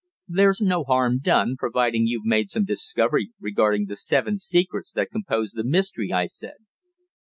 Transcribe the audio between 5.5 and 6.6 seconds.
the mystery," I said.